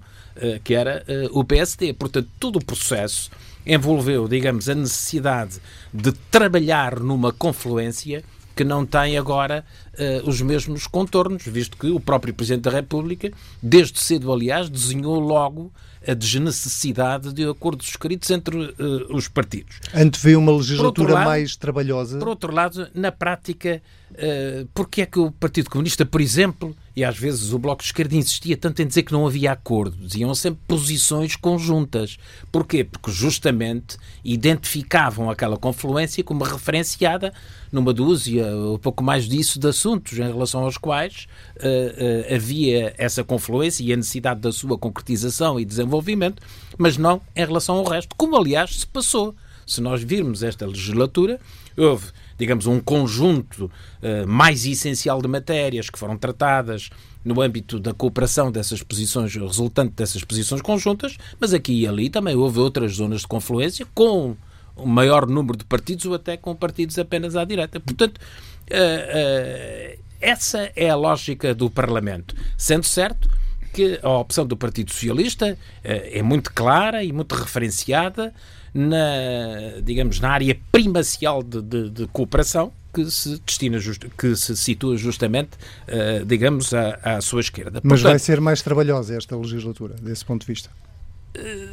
[0.63, 1.91] que era o PSD.
[1.91, 3.29] Portanto, todo o processo
[3.65, 5.59] envolveu, digamos, a necessidade
[5.93, 8.23] de trabalhar numa confluência
[8.55, 9.63] que não tem agora
[9.93, 13.31] uh, os mesmos contornos, visto que o próprio Presidente da República,
[13.63, 15.71] desde cedo, aliás, desenhou logo
[16.09, 19.79] a desnecessidade de acordos escritos entre uh, os partidos.
[19.93, 22.19] Antevê uma legislatura lado, mais trabalhosa?
[22.19, 23.81] Por outro lado, na prática,
[24.19, 27.87] uh, porque é que o Partido Comunista, por exemplo, e às vezes o Bloco de
[27.87, 32.17] Esquerda insistia tanto em dizer que não havia acordo, diziam sempre posições conjuntas.
[32.51, 32.83] Porquê?
[32.83, 37.33] Porque justamente identificavam aquela confluência como referenciada
[37.71, 41.27] numa dúzia, ou pouco mais disso, de assuntos em relação aos quais
[41.57, 46.41] uh, uh, havia essa confluência e a necessidade da sua concretização e desenvolvimento,
[46.77, 49.35] mas não em relação ao resto, como aliás se passou.
[49.69, 51.39] Se nós virmos esta legislatura,
[51.77, 52.07] houve,
[52.39, 56.89] digamos, um conjunto uh, mais essencial de matérias que foram tratadas
[57.23, 62.35] no âmbito da cooperação dessas posições, resultante dessas posições conjuntas, mas aqui e ali também
[62.35, 64.35] houve outras zonas de confluência com
[64.75, 67.79] um maior número de partidos ou até com partidos apenas à direita.
[67.79, 72.35] Portanto, uh, uh, essa é a lógica do Parlamento.
[72.57, 73.29] Sendo certo
[73.71, 78.33] que a opção do Partido Socialista é muito clara e muito referenciada
[78.73, 83.77] na, digamos, na área primacial de, de, de cooperação que se destina
[84.17, 85.51] que se situa justamente,
[85.87, 87.79] uh, digamos, à, à, sua esquerda.
[87.83, 90.69] Mas Portanto, vai ser mais trabalhosa esta legislatura, desse ponto de vista?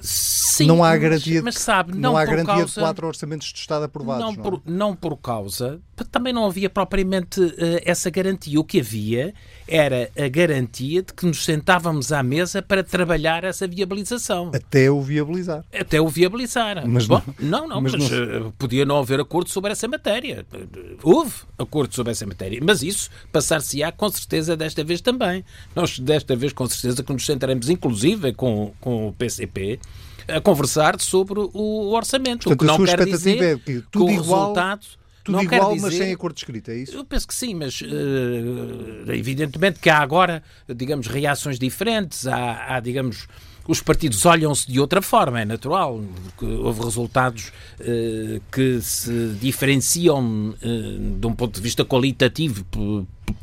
[0.03, 3.49] Sim, não há garantia, mas, mas sabe, não, não há garantia causa, de quatro orçamentos
[3.49, 4.25] de Estado aprovados.
[4.25, 7.55] Não, não, por, não por causa, também não havia propriamente uh,
[7.85, 8.61] essa garantia.
[8.61, 9.35] O que havia
[9.67, 14.51] era a garantia de que nos sentávamos à mesa para trabalhar essa viabilização.
[14.55, 15.65] Até o viabilizar.
[15.73, 16.87] Até o viabilizar.
[16.87, 18.49] Mas Bom, não, não, mas, mas não...
[18.49, 20.45] Uh, podia não haver acordo sobre essa matéria.
[21.03, 25.45] Houve acordo sobre essa matéria, mas isso passar-se-á com certeza desta vez também.
[25.75, 29.79] Nós desta vez com certeza que nos sentaremos inclusive com, com o PCP
[30.29, 32.45] a conversar sobre o orçamento.
[32.45, 34.87] Portanto, o que não quer dizer é que tudo que o igual, resultado
[35.27, 35.87] tudo não igual, dizer...
[35.87, 36.97] mas sem acordo escrito, é isso?
[36.97, 40.43] Eu penso que sim, mas uh, evidentemente que há agora,
[40.75, 43.27] digamos, reações diferentes, há, há digamos,
[43.67, 46.01] os partidos olham-se de outra forma, é natural.
[46.41, 47.49] Houve resultados
[47.81, 52.65] uh, que se diferenciam uh, de um ponto de vista qualitativo,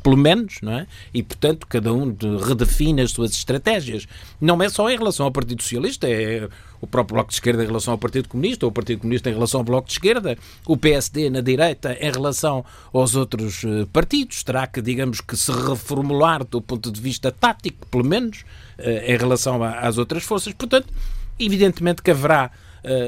[0.02, 0.86] pelo menos, não é?
[1.12, 4.06] E, portanto, cada um redefine as suas estratégias.
[4.40, 6.48] Não é só em relação ao Partido Socialista, é
[6.80, 9.60] o próprio Bloco de Esquerda em relação ao Partido Comunista, o Partido Comunista em relação
[9.60, 14.42] ao Bloco de Esquerda, o PSD na direita em relação aos outros uh, partidos.
[14.42, 18.44] Terá que, digamos, que se reformular do ponto de vista tático, pelo menos,
[18.78, 20.52] em relação às outras forças.
[20.52, 20.92] Portanto,
[21.38, 22.50] evidentemente que haverá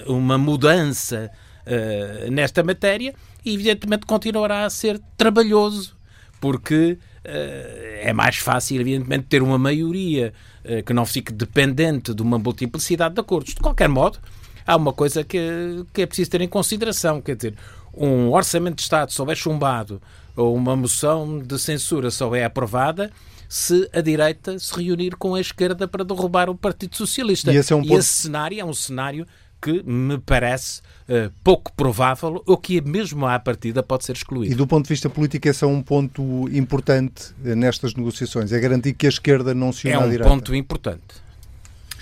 [0.06, 1.30] uh, uma mudança
[2.30, 3.12] nesta matéria
[3.44, 5.95] e, evidentemente, continuará a ser trabalhoso,
[6.40, 7.28] porque uh,
[8.00, 10.32] é mais fácil, evidentemente, ter uma maioria
[10.84, 13.54] que não fique dependente de uma multiplicidade de acordos.
[13.54, 14.18] De qualquer modo,
[14.66, 15.38] há uma coisa que,
[15.92, 17.54] que é preciso ter em consideração, quer dizer,
[17.96, 20.02] um orçamento de Estado só é chumbado
[20.34, 23.10] ou uma moção de censura só é aprovada
[23.48, 27.52] se a direita se reunir com a esquerda para derrubar o Partido Socialista.
[27.52, 27.98] E esse, é um e ponto...
[27.98, 29.26] esse cenário é um cenário
[29.60, 34.52] que me parece uh, pouco provável ou que mesmo à partida pode ser excluído.
[34.52, 38.60] E do ponto de vista político esse é um ponto importante eh, nestas negociações, é
[38.60, 40.24] garantir que a esquerda não se une é à um direita.
[40.24, 41.26] É um ponto importante.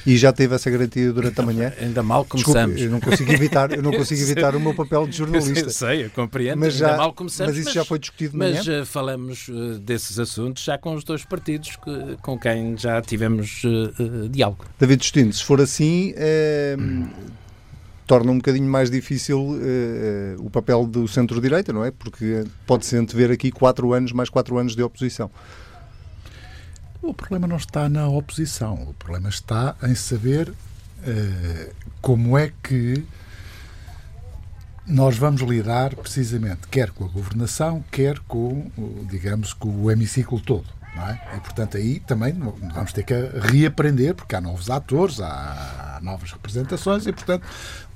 [0.06, 1.72] E já teve essa garantia durante a manhã.
[1.80, 2.76] Ainda mal começamos.
[2.76, 5.60] Desculpe, eu não consigo evitar, eu não consigo evitar o meu papel de jornalista.
[5.60, 6.58] Eu sei, eu compreendo.
[6.58, 8.56] Mas, já, Ainda mal começamos, mas isso mas, já foi discutido de manhã.
[8.56, 13.00] Mas uh, falamos uh, desses assuntos já com os dois partidos que, com quem já
[13.00, 14.66] tivemos uh, diálogo.
[14.78, 16.12] David Justino, se for assim,
[18.06, 19.58] torna um bocadinho mais difícil
[20.38, 21.90] o papel do centro-direita, não é?
[21.90, 25.30] Porque pode-se antever aqui quatro anos, mais quatro anos de oposição.
[27.02, 33.04] O problema não está na oposição, o problema está em saber uh, como é que
[34.86, 38.70] nós vamos lidar precisamente quer com a governação, quer com,
[39.10, 40.66] digamos, com o hemiciclo todo.
[40.96, 41.36] É?
[41.36, 43.14] E, portanto, aí também vamos ter que
[43.52, 47.44] reaprender, porque há novos atores, há novas representações e, portanto,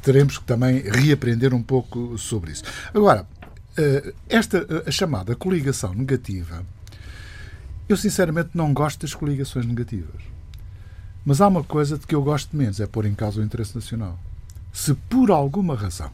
[0.03, 2.65] teremos que também reaprender um pouco sobre isso.
[2.95, 3.27] Agora,
[3.77, 6.65] eh, esta a chamada coligação negativa
[7.89, 10.21] eu, sinceramente, não gosto das coligações negativas.
[11.25, 13.75] Mas há uma coisa de que eu gosto menos, é pôr em causa o interesse
[13.75, 14.19] nacional.
[14.73, 16.13] Se por alguma razão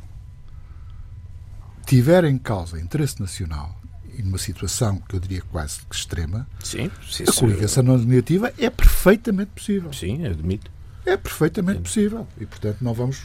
[1.85, 3.77] tiver em causa interesse nacional,
[4.17, 8.71] e numa situação que eu diria quase extrema, sim, sim, a coligação não negativa é
[8.71, 9.93] perfeitamente possível.
[9.93, 10.71] Sim, admito.
[11.07, 12.27] É perfeitamente possível.
[12.41, 13.23] E, portanto, não vamos.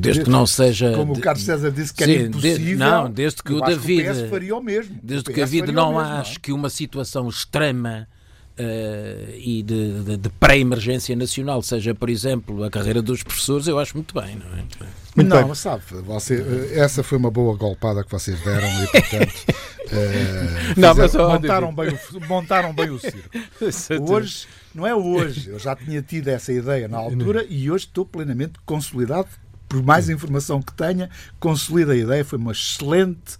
[0.00, 0.92] Desde que não seja.
[0.94, 2.58] Como o Carlos César disse que Sim, era impossível.
[2.58, 4.02] De, não, desde que o David.
[4.02, 4.98] Que o PS faria o mesmo.
[5.02, 6.40] Desde o que David não acha é?
[6.40, 8.08] que uma situação extrema.
[8.60, 13.78] Uh, e de, de, de pré-emergência nacional, seja, por exemplo, a carreira dos professores, eu
[13.78, 14.64] acho muito bem, não é?
[15.14, 15.54] Muito não, bem.
[15.54, 20.92] sabe, você, eh, essa foi uma boa golpada que vocês deram e, portanto, uh, não,
[20.92, 23.30] mas, montaram, bem o, montaram bem o circo.
[24.12, 25.50] Hoje não é hoje.
[25.50, 29.28] Eu já tinha tido essa ideia na altura e hoje estou plenamente consolidado.
[29.68, 32.24] Por mais informação que tenha, consolida a ideia.
[32.24, 33.36] Foi uma excelente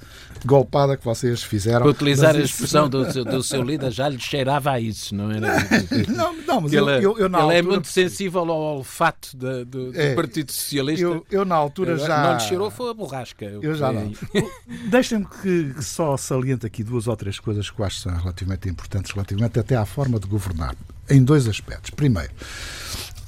[0.47, 1.81] golpada que vocês fizeram.
[1.81, 5.49] Para utilizar a expressão do, do, seu líder, já lhe cheirava a isso, não era?
[6.09, 7.59] não, não, mas ele, eu, eu, eu na ele altura...
[7.59, 11.05] é muito sensível ao olfato do, do, do é, Partido Socialista.
[11.05, 12.23] Eu, eu na altura já.
[12.23, 13.45] Não lhe cheirou, foi a borrasca.
[13.45, 14.13] Eu já não.
[14.91, 19.13] Deixem-me que só saliente aqui duas ou três coisas que eu acho são relativamente importantes,
[19.13, 20.75] relativamente até à forma de governar
[21.09, 21.91] em dois aspectos.
[21.91, 22.31] Primeiro,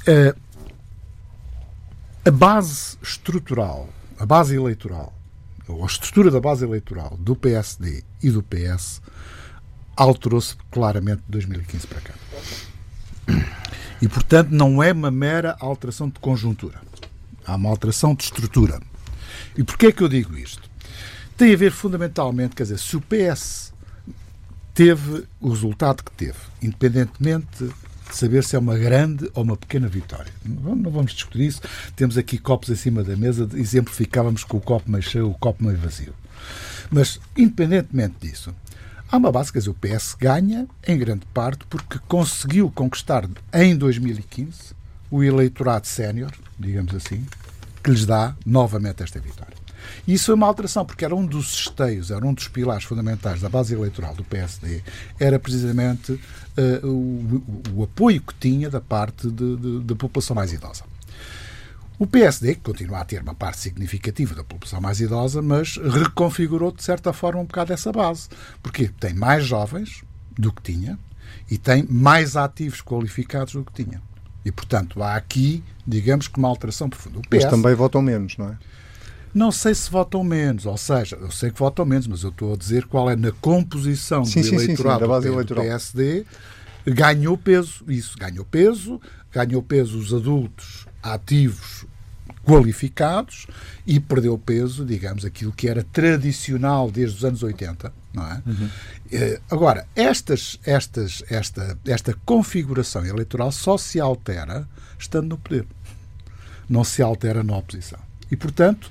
[0.06, 0.34] eh,
[2.24, 5.12] a base estrutural, a base eleitoral,
[5.74, 9.00] ou a estrutura da base eleitoral do PSD e do PS
[9.96, 12.14] alterou-se claramente de 2015 para cá.
[14.00, 16.80] E, portanto, não é uma mera alteração de conjuntura.
[17.46, 18.80] Há uma alteração de estrutura.
[19.56, 20.70] E porquê é que eu digo isto?
[21.36, 23.72] Tem a ver fundamentalmente, quer dizer, se o PS
[24.72, 27.68] teve o resultado que teve, independentemente
[28.10, 30.32] de saber se é uma grande ou uma pequena vitória.
[30.44, 31.62] Não vamos discutir isso.
[31.96, 35.64] Temos aqui copos em cima da mesa, exemplificávamos com o copo meio cheio, o copo
[35.64, 36.14] meio vazio.
[36.90, 38.54] Mas, independentemente disso,
[39.10, 43.76] há uma base, quer dizer, o PS ganha, em grande parte, porque conseguiu conquistar em
[43.76, 44.74] 2015
[45.10, 47.24] o eleitorado sénior, digamos assim,
[47.82, 49.59] que lhes dá novamente esta vitória.
[50.06, 53.40] E isso foi uma alteração, porque era um dos esteios, era um dos pilares fundamentais
[53.40, 54.82] da base eleitoral do PSD,
[55.18, 57.42] era precisamente uh, o,
[57.74, 60.84] o, apoio que tinha da parte da população mais idosa.
[61.98, 66.72] O PSD, que continua a ter uma parte significativa da população mais idosa, mas reconfigurou
[66.72, 68.28] de certa forma um bocado essa base.
[68.62, 70.02] Porque tem mais jovens
[70.38, 70.98] do que tinha
[71.50, 74.00] e tem mais ativos qualificados do que tinha.
[74.44, 77.18] E, portanto, há aqui, digamos que uma alteração profunda.
[77.18, 78.56] O PS, mas também votam menos, não é?
[79.32, 82.54] Não sei se votam menos, ou seja, eu sei que votam menos, mas eu estou
[82.54, 85.64] a dizer qual é na composição sim, do sim, eleitorado sim, sim, do eleitoral.
[85.64, 86.26] PSD,
[86.84, 87.84] ganhou peso.
[87.88, 89.00] Isso, ganhou peso,
[89.32, 91.86] ganhou peso os adultos ativos
[92.44, 93.46] qualificados
[93.86, 98.42] e perdeu peso, digamos, aquilo que era tradicional desde os anos 80, não é?
[98.46, 98.68] Uhum.
[99.50, 104.66] Agora, estas, estas, esta, esta configuração eleitoral só se altera
[104.98, 105.66] estando no poder.
[106.68, 108.09] Não se altera na oposição.
[108.30, 108.90] E, portanto,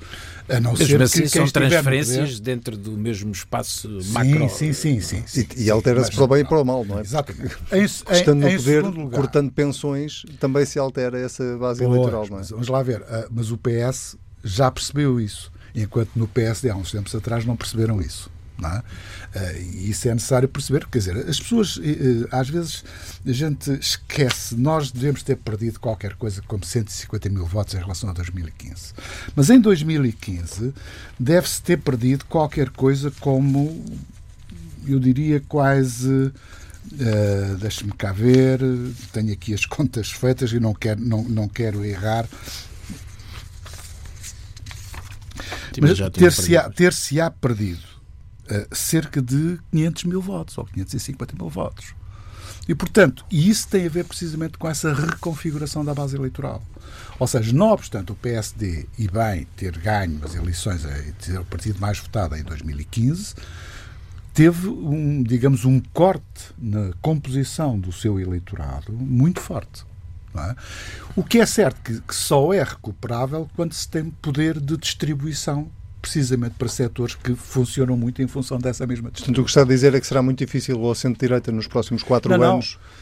[0.49, 2.39] a não Mesmo ser assim, que são poder...
[2.41, 4.49] dentro do mesmo espaço macro.
[4.49, 5.23] Sim, sim, sim.
[5.25, 7.01] sim, E, e altera-se para o bem e para o mal, não é?
[7.01, 7.55] Exatamente.
[7.71, 12.37] Em, Estando em, no poder, cortando pensões, também se altera essa base pois, eleitoral, não
[12.37, 12.39] é?
[12.39, 13.03] Mas, vamos lá ver.
[13.07, 17.55] Ah, mas o PS já percebeu isso, enquanto no PSD, há uns tempos atrás, não
[17.55, 18.31] perceberam isso.
[18.67, 18.79] É?
[19.39, 22.83] Uh, e isso é necessário perceber, quer dizer, as pessoas, uh, às vezes,
[23.25, 28.09] a gente esquece, nós devemos ter perdido qualquer coisa como 150 mil votos em relação
[28.09, 28.93] a 2015.
[29.35, 30.73] Mas em 2015
[31.19, 33.85] deve-se ter perdido qualquer coisa como,
[34.87, 36.31] eu diria, quase.
[36.91, 38.59] Uh, Deixe-me cá ver,
[39.13, 42.27] tenho aqui as contas feitas e não quero, não, não quero errar.
[45.79, 46.93] Mas ter-se-á ter
[47.39, 47.98] perdido
[48.71, 51.93] cerca de 500 mil votos ou 550 mil votos.
[52.67, 56.61] E, portanto, e isso tem a ver precisamente com essa reconfiguração da base eleitoral.
[57.17, 61.45] Ou seja, não obstante o PSD e bem ter ganho as eleições e ter o
[61.45, 63.33] partido mais votado em 2015,
[64.33, 69.83] teve um, digamos, um corte na composição do seu eleitorado muito forte.
[70.35, 70.55] É?
[71.15, 75.71] O que é certo que, que só é recuperável quando se tem poder de distribuição
[76.01, 79.33] precisamente para setores que funcionam muito em função dessa mesma distribuição.
[79.33, 82.03] Portanto, o que está a dizer é que será muito difícil ao centro-direita nos próximos
[82.03, 82.99] quatro não, anos não.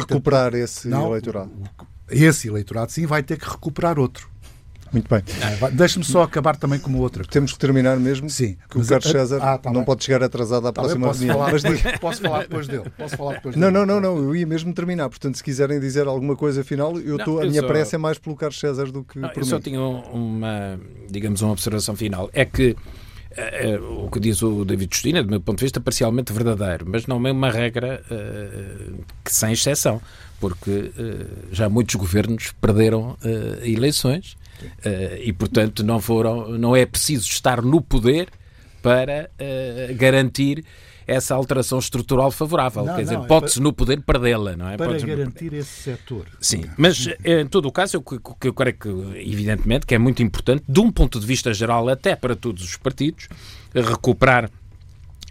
[0.00, 1.50] Recuperar esse não, eleitorado.
[2.10, 4.28] Esse eleitorado, sim, vai ter que recuperar outro.
[4.94, 5.24] Muito bem.
[5.42, 7.24] Ah, Deixe-me só acabar também com uma outra.
[7.24, 8.30] Temos que terminar mesmo.
[8.30, 8.56] Sim.
[8.70, 9.86] Que o Carlos César ah, tá não bem.
[9.86, 11.38] pode chegar atrasado à tá próxima posso reunião.
[11.44, 12.84] Falar, mas posso falar depois dele.
[12.96, 13.86] Posso falar depois não, dele.
[13.86, 14.22] não, não, não.
[14.22, 15.08] Eu ia mesmo terminar.
[15.08, 17.66] Portanto, se quiserem dizer alguma coisa final, eu tô, a minha só...
[17.66, 19.50] pressa é mais pelo Carlos César do que não, por eu mim.
[19.50, 20.78] só tinha uma,
[21.10, 22.30] digamos, uma observação final.
[22.32, 22.76] É que
[23.34, 27.08] Uh, o que diz o David Justina, do meu ponto de vista, parcialmente verdadeiro, mas
[27.08, 30.00] não é uma regra uh, que sem exceção,
[30.38, 33.16] porque uh, já muitos governos perderam
[33.64, 34.36] eleições
[35.20, 38.28] e, portanto, não foram, não é preciso estar no poder
[38.82, 39.30] para
[39.96, 40.64] garantir
[41.06, 42.84] essa alteração estrutural favorável.
[42.84, 44.76] Não, Quer dizer, pode-se no poder perdê-la, não é?
[44.76, 46.26] Para garantir esse setor.
[46.40, 48.02] Sim, mas em todo o caso, o
[48.34, 48.88] que eu creio que,
[49.18, 52.76] evidentemente, que é muito importante, de um ponto de vista geral, até para todos os
[52.76, 53.28] partidos,
[53.74, 54.50] recuperar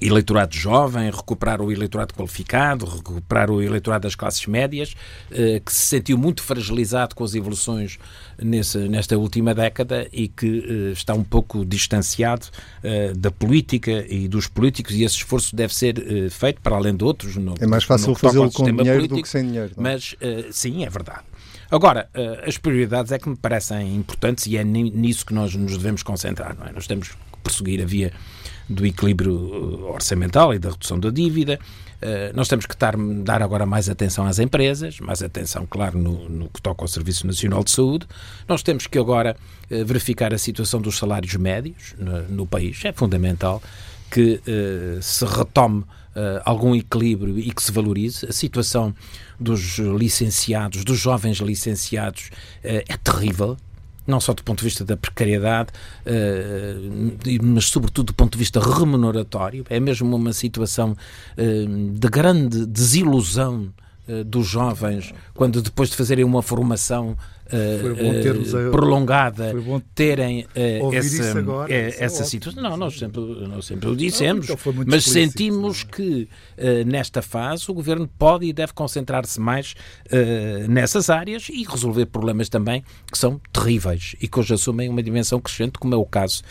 [0.05, 4.95] eleitorado jovem, recuperar o eleitorado qualificado, recuperar o eleitorado das classes médias,
[5.31, 7.97] eh, que se sentiu muito fragilizado com as evoluções
[8.37, 12.47] nesse, nesta última década e que eh, está um pouco distanciado
[12.83, 15.93] eh, da política e dos políticos e esse esforço deve ser
[16.29, 17.35] feito para além de outros.
[17.37, 19.71] No, é mais fácil fazê-lo com dinheiro político, do que sem dinheiro.
[19.77, 19.85] Não?
[19.85, 19.93] É?
[19.93, 20.15] Mas
[20.51, 21.21] sim, é verdade.
[21.71, 22.09] Agora,
[22.45, 26.55] as prioridades é que me parecem importantes e é nisso que nós nos devemos concentrar,
[26.57, 26.71] não é?
[26.71, 28.13] Nós temos que perseguir a via
[28.69, 31.59] do equilíbrio uh, orçamental e da redução da dívida.
[32.01, 32.75] Uh, nós temos que
[33.23, 37.25] dar, agora mais atenção às empresas, mais atenção, claro, no, no, que toca ao Serviço
[37.25, 38.07] Nacional de Saúde.
[38.47, 39.35] Nós temos que agora
[39.69, 42.83] uh, verificar a situação dos salários médios no, no país.
[42.85, 43.61] É fundamental
[44.11, 44.39] que
[45.01, 45.83] se retome
[46.45, 48.27] algum equilíbrio e que se valorize.
[48.27, 48.93] A situação
[49.39, 52.29] dos licenciados, dos jovens licenciados,
[52.61, 53.57] é terrível
[54.05, 55.69] não só do ponto de vista da precariedade,
[56.05, 59.65] uh, mas sobretudo do ponto de vista remuneratório.
[59.69, 60.91] É mesmo uma situação
[61.37, 63.73] uh, de grande desilusão
[64.25, 69.53] dos jovens quando depois de fazerem uma formação uh, prolongada
[69.95, 72.61] terem uh, essa, agora, é essa situação.
[72.61, 76.27] Não, nós sempre, nós sempre o dissemos, não, então mas sentimos que
[76.85, 79.75] nesta fase o governo pode e deve concentrar-se mais
[80.67, 85.39] nessas áreas e resolver problemas também que são terríveis e que hoje assumem uma dimensão
[85.39, 86.43] crescente, como é o caso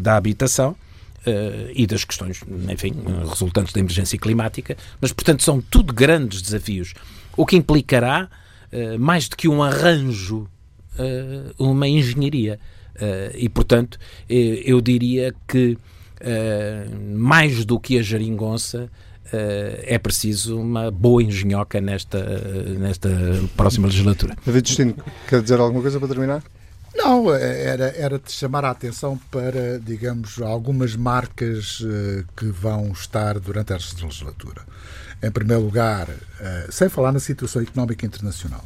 [0.00, 0.76] da habitação.
[1.20, 2.40] Uh, e das questões,
[2.72, 2.94] enfim,
[3.28, 6.94] resultantes da emergência climática, mas, portanto, são tudo grandes desafios,
[7.36, 8.30] o que implicará
[8.72, 10.48] eh, mais do que um arranjo
[11.58, 12.58] uma engenharia.
[13.34, 13.98] e, portanto,
[14.28, 15.78] eu diria que
[17.14, 18.90] mais do que a geringonça,
[19.32, 22.18] é preciso uma boa engenhoca nesta,
[22.78, 23.08] nesta
[23.56, 24.36] próxima legislatura.
[24.44, 24.94] David Destino,
[25.28, 26.42] quer dizer alguma coisa para terminar?
[26.94, 33.38] Não, era, era de chamar a atenção para, digamos, algumas marcas uh, que vão estar
[33.38, 34.62] durante esta legislatura.
[35.22, 38.64] Em primeiro lugar, uh, sem falar na situação económica internacional,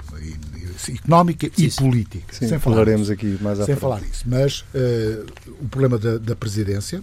[0.89, 2.35] económica sim, e política.
[2.35, 3.81] Sim, sem falaremos aqui mais à Sem frente.
[3.81, 4.25] falar isso.
[4.27, 5.27] Mas uh,
[5.61, 7.03] o problema da, da presidência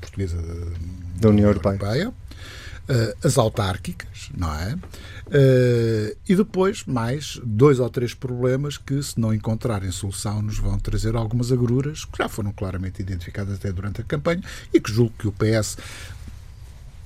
[0.00, 0.36] portuguesa
[1.16, 2.12] da União Europeia, Europeia
[3.24, 4.74] as autárquicas, não é?
[4.74, 10.78] Uh, e depois, mais dois ou três problemas que, se não encontrarem solução, nos vão
[10.78, 15.14] trazer algumas agruras que já foram claramente identificadas até durante a campanha e que julgo
[15.16, 15.78] que o PS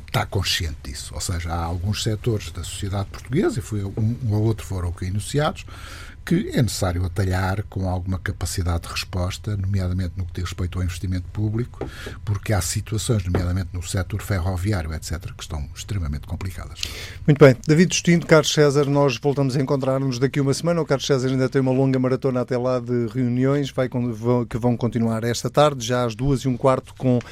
[0.07, 1.13] está consciente disso.
[1.15, 4.93] Ou seja, há alguns setores da sociedade portuguesa, e foi um, um ou outro foram
[4.93, 5.67] que enunciados,
[6.25, 10.85] que é necessário atalhar com alguma capacidade de resposta, nomeadamente no que diz respeito ao
[10.85, 11.87] investimento público,
[12.25, 16.81] porque há situações, nomeadamente no setor ferroviário, etc., que estão extremamente complicadas.
[17.27, 17.55] Muito bem.
[17.67, 20.81] David Justino, Carlos César, nós voltamos a encontrar-nos daqui uma semana.
[20.81, 23.89] O Carlos César ainda tem uma longa maratona até lá de reuniões vai,
[24.49, 27.23] que vão continuar esta tarde, já às duas e um quarto, com uh,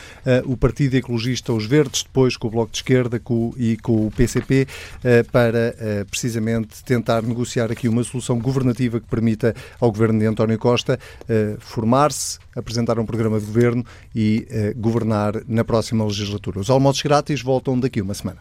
[0.45, 4.11] o Partido Ecologista Os Verdes, depois com o Bloco de Esquerda com, e com o
[4.11, 9.91] PCP, uh, eh, para uh, precisamente tentar negociar aqui uma solução governativa que permita ao
[9.91, 15.64] governo de António Costa uh, formar-se, apresentar um programa de governo e uh, governar na
[15.64, 16.61] próxima legislatura.
[16.61, 18.39] Os almoços grátis voltam daqui uma semana.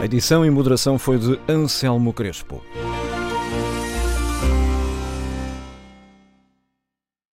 [0.00, 2.62] A edição e moderação foi de Anselmo Crespo.